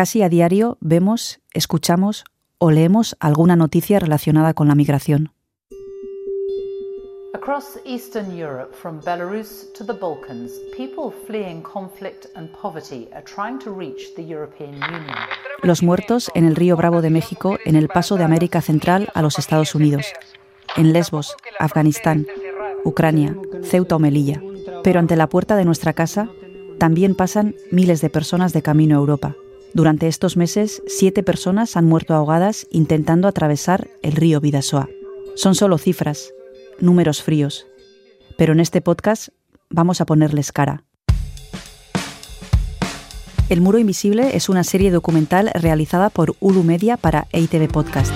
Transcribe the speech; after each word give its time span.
Casi 0.00 0.22
a 0.22 0.30
diario 0.30 0.78
vemos, 0.80 1.40
escuchamos 1.52 2.24
o 2.56 2.70
leemos 2.70 3.18
alguna 3.20 3.54
noticia 3.54 3.98
relacionada 3.98 4.54
con 4.54 4.66
la 4.66 4.74
migración. 4.74 5.34
Across 7.34 7.80
Eastern 7.84 8.34
Europe, 8.34 8.74
from 8.74 9.02
Belarus 9.02 9.70
to 9.76 9.84
the 9.84 9.92
Balkans, 9.92 10.52
people 10.74 11.12
fleeing 11.26 11.60
conflict 11.60 12.28
and 12.34 12.48
poverty 12.50 13.10
are 13.12 13.22
trying 13.22 13.58
to 13.58 13.74
reach 13.78 14.14
the 14.16 14.22
European 14.22 14.76
Union. 14.76 15.14
Los 15.62 15.82
muertos 15.82 16.30
en 16.34 16.46
el 16.46 16.56
río 16.56 16.78
Bravo 16.78 17.02
de 17.02 17.10
México 17.10 17.58
en 17.66 17.76
el 17.76 17.88
paso 17.88 18.16
de 18.16 18.24
América 18.24 18.62
Central 18.62 19.10
a 19.12 19.20
los 19.20 19.38
Estados 19.38 19.74
Unidos. 19.74 20.06
En 20.78 20.94
Lesbos, 20.94 21.36
Afganistán, 21.58 22.26
Ucrania, 22.86 23.36
Ceuta 23.64 23.96
o 23.96 23.98
Melilla. 23.98 24.40
Pero 24.82 24.98
ante 24.98 25.14
la 25.16 25.28
puerta 25.28 25.56
de 25.56 25.66
nuestra 25.66 25.92
casa 25.92 26.30
también 26.78 27.14
pasan 27.14 27.54
miles 27.70 28.00
de 28.00 28.08
personas 28.08 28.54
de 28.54 28.62
camino 28.62 28.96
a 28.96 29.00
Europa. 29.00 29.36
Durante 29.72 30.08
estos 30.08 30.36
meses, 30.36 30.82
siete 30.88 31.22
personas 31.22 31.76
han 31.76 31.84
muerto 31.84 32.14
ahogadas 32.14 32.66
intentando 32.72 33.28
atravesar 33.28 33.88
el 34.02 34.12
río 34.12 34.40
Vidasoa. 34.40 34.88
Son 35.36 35.54
solo 35.54 35.78
cifras, 35.78 36.32
números 36.80 37.22
fríos. 37.22 37.66
Pero 38.36 38.52
en 38.52 38.60
este 38.60 38.80
podcast 38.80 39.28
vamos 39.68 40.00
a 40.00 40.06
ponerles 40.06 40.50
cara. 40.50 40.82
El 43.48 43.60
Muro 43.60 43.78
Invisible 43.78 44.36
es 44.36 44.48
una 44.48 44.64
serie 44.64 44.90
documental 44.90 45.50
realizada 45.54 46.10
por 46.10 46.36
Ulu 46.40 46.62
Media 46.62 46.96
para 46.96 47.26
EITV 47.32 47.68
Podcast. 47.68 48.12